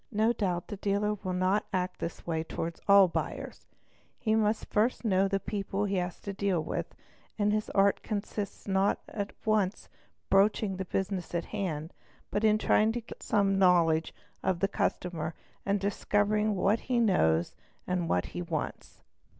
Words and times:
No 0.11 0.33
doubt 0.33 0.69
the 0.69 0.77
dealer 0.77 1.13
will 1.13 1.31
not 1.31 1.67
act 1.71 2.01
in 2.01 2.05
this 2.07 2.25
way 2.25 2.43
towards 2.43 2.81
all 2.87 3.07
buyers; 3.07 3.67
he 4.17 4.33
must 4.33 4.73
first 4.73 5.05
know 5.05 5.27
the 5.27 5.39
people 5.39 5.85
he 5.85 5.97
has 5.97 6.19
to 6.21 6.33
deal 6.33 6.59
with 6.63 6.95
and 7.37 7.53
his 7.53 7.69
art 7.75 8.01
consists 8.01 8.65
in 8.65 8.73
not— 8.73 8.97
at 9.09 9.31
once 9.45 9.89
broaching 10.31 10.77
the 10.77 10.85
business 10.85 11.35
in 11.35 11.43
hand, 11.43 11.93
but 12.31 12.43
in 12.43 12.57
trying 12.57 12.91
to 12.93 13.01
get 13.01 13.21
some 13.21 13.59
know 13.59 13.85
~ 13.85 13.85
ledge 13.85 14.11
of 14.41 14.59
the 14.59 14.67
customer 14.67 15.35
and 15.67 15.79
discovering 15.79 16.55
what 16.55 16.79
he 16.89 16.99
knows 16.99 17.53
and 17.85 18.09
what 18.09 18.25
he 18.33 18.41
wants. 18.41 19.03